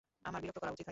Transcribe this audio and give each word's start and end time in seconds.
আমার 0.29 0.39
বিরক্ত 0.43 0.57
করা 0.61 0.73
উচিত 0.75 0.79
হয়নি। 0.85 0.89